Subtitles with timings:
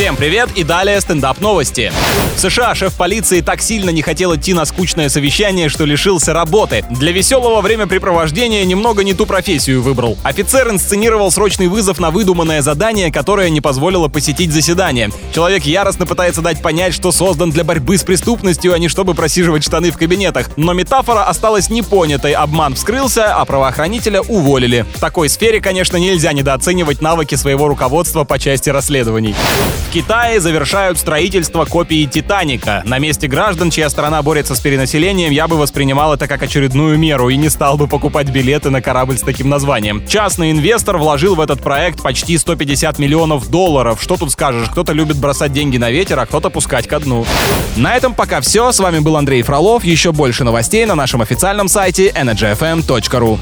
[0.00, 1.92] Всем привет и далее стендап новости.
[2.34, 6.86] В США шеф полиции так сильно не хотел идти на скучное совещание, что лишился работы.
[6.88, 10.16] Для веселого времяпрепровождения немного не ту профессию выбрал.
[10.22, 15.10] Офицер инсценировал срочный вызов на выдуманное задание, которое не позволило посетить заседание.
[15.34, 19.64] Человек яростно пытается дать понять, что создан для борьбы с преступностью, а не чтобы просиживать
[19.64, 20.48] штаны в кабинетах.
[20.56, 24.86] Но метафора осталась непонятой, обман вскрылся, а правоохранителя уволили.
[24.94, 29.34] В такой сфере, конечно, нельзя недооценивать навыки своего руководства по части расследований.
[29.90, 32.84] В Китае завершают строительство копии «Титаника».
[32.86, 37.28] На месте граждан, чья страна борется с перенаселением, я бы воспринимал это как очередную меру
[37.28, 40.06] и не стал бы покупать билеты на корабль с таким названием.
[40.06, 44.00] Частный инвестор вложил в этот проект почти 150 миллионов долларов.
[44.00, 44.68] Что тут скажешь?
[44.70, 47.26] Кто-то любит бросать деньги на ветер, а кто-то пускать ко дну.
[47.74, 48.70] На этом пока все.
[48.70, 49.82] С вами был Андрей Фролов.
[49.82, 53.40] Еще больше новостей на нашем официальном сайте energyfm.ru.